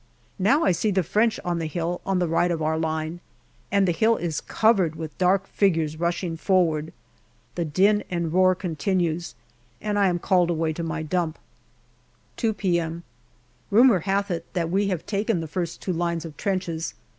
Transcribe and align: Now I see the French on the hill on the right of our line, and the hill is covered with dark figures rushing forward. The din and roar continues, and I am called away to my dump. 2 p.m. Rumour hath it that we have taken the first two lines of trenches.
Now 0.39 0.63
I 0.63 0.71
see 0.71 0.89
the 0.89 1.03
French 1.03 1.39
on 1.45 1.59
the 1.59 1.67
hill 1.67 2.01
on 2.07 2.17
the 2.17 2.27
right 2.27 2.49
of 2.49 2.59
our 2.59 2.75
line, 2.75 3.19
and 3.71 3.87
the 3.87 3.91
hill 3.91 4.15
is 4.17 4.41
covered 4.41 4.95
with 4.95 5.15
dark 5.19 5.45
figures 5.45 5.99
rushing 5.99 6.37
forward. 6.37 6.91
The 7.53 7.65
din 7.65 8.03
and 8.09 8.33
roar 8.33 8.55
continues, 8.55 9.35
and 9.79 9.99
I 9.99 10.07
am 10.07 10.17
called 10.17 10.49
away 10.49 10.73
to 10.73 10.81
my 10.81 11.03
dump. 11.03 11.37
2 12.37 12.51
p.m. 12.51 13.03
Rumour 13.69 13.99
hath 13.99 14.31
it 14.31 14.51
that 14.53 14.71
we 14.71 14.87
have 14.87 15.05
taken 15.05 15.39
the 15.39 15.45
first 15.47 15.81
two 15.83 15.93
lines 15.93 16.25
of 16.25 16.35
trenches. 16.35 16.95